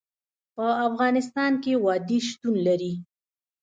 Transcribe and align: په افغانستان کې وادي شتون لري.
په 0.55 0.65
افغانستان 0.87 1.51
کې 1.63 1.73
وادي 1.85 2.19
شتون 2.27 2.55
لري. 2.67 2.93